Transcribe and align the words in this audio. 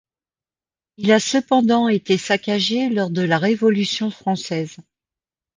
Il 0.97 1.11
a 1.11 1.19
cependant 1.19 1.87
été 1.87 2.17
saccagé 2.17 2.89
lors 2.89 3.11
de 3.11 3.21
la 3.21 3.37
Révolution 3.37 4.09
française. 4.09 4.77